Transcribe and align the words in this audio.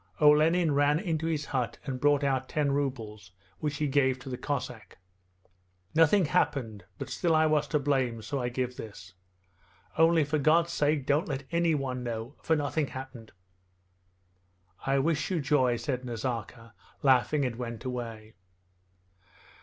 Olenin 0.19 0.71
ran 0.73 0.97
into 0.99 1.27
his 1.27 1.45
hut 1.45 1.77
and 1.85 1.99
brought 2.01 2.23
out 2.23 2.49
ten 2.49 2.71
rubles, 2.71 3.33
which 3.59 3.75
he 3.77 3.85
gave 3.87 4.17
to 4.17 4.29
the 4.29 4.37
Cossack. 4.39 4.97
'Nothing 5.93 6.25
happened, 6.25 6.85
but 6.97 7.07
still 7.07 7.35
I 7.35 7.45
was 7.45 7.67
to 7.67 7.77
blame, 7.77 8.23
so 8.23 8.39
I 8.41 8.49
give 8.49 8.77
this! 8.77 9.13
Only 9.99 10.23
for 10.23 10.39
God's 10.39 10.73
sake 10.73 11.05
don't 11.05 11.27
let 11.27 11.43
anyone 11.51 12.01
know, 12.03 12.33
for 12.41 12.55
nothing 12.55 12.87
happened...' 12.87 13.31
'I 14.87 14.97
wish 14.97 15.29
you 15.29 15.39
joy,' 15.39 15.75
said 15.77 16.03
Nazarka 16.03 16.73
laughing, 17.03 17.45
and 17.45 17.57
went 17.57 17.85
away. 17.85 18.33